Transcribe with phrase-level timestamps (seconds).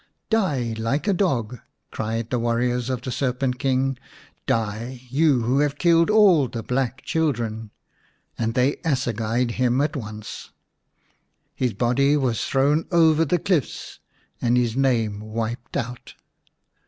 [0.31, 1.59] "Die like a dog!"
[1.91, 3.99] cried the warriors of the Serpent King."
[4.47, 7.69] Die, you who have killed all the black children!"
[8.39, 10.49] And they assegaied him at once.
[11.53, 13.99] His body was thrown over the cliffs
[14.41, 16.15] and his name wiped out.